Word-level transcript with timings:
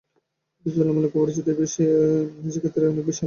অথচ 0.55 0.73
তুলনামূলক 0.73 1.11
অপরিচিত 1.13 1.45
এই 1.49 1.57
বিষয়ে 1.59 1.93
কাজের 2.35 2.61
ক্ষেত্র 2.61 2.91
অনেক 2.91 3.05
বিশাল। 3.07 3.19